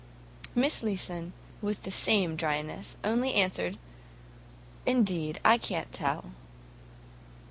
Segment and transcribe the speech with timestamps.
[0.55, 1.31] Miss Leeson,
[1.61, 3.77] with the same dryness, only answered,
[4.83, 6.31] "Indeed, I can't tell."